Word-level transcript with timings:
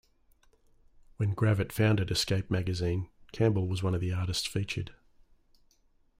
When 1.17 1.35
Gravett 1.35 1.71
founded 1.71 2.09
"Escape 2.09 2.49
Magazine", 2.49 3.07
Campbell 3.33 3.67
was 3.67 3.83
one 3.83 3.93
of 3.93 4.01
the 4.01 4.13
artists 4.13 4.47
featured. 4.47 4.95